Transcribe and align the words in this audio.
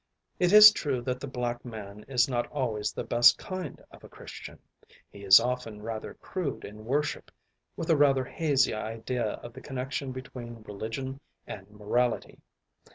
It 0.39 0.51
is 0.51 0.71
true 0.71 1.03
that 1.03 1.19
the 1.19 1.27
black 1.27 1.63
man 1.63 2.05
is 2.07 2.27
not 2.27 2.47
always 2.47 2.91
the 2.91 3.03
best 3.03 3.37
kind 3.37 3.79
of 3.91 4.03
a 4.03 4.09
Christian. 4.09 4.57
He 5.11 5.23
is 5.23 5.39
often 5.39 5.79
rather 5.83 6.15
crude 6.15 6.65
in 6.65 6.85
worship, 6.85 7.29
with 7.75 7.91
a 7.91 7.95
rather 7.95 8.25
hazy 8.25 8.73
idea 8.73 9.23
of 9.33 9.53
the 9.53 9.61
connection 9.61 10.11
between 10.11 10.63
religion 10.63 11.19
and 11.45 11.69
morality. 11.69 12.39